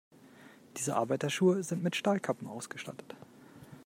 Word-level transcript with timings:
Diese 0.77 0.95
Arbeiterschuhe 0.95 1.61
sind 1.61 1.83
mit 1.83 1.95
Stahlkappen 1.95 2.47
ausgestattet. 2.47 3.13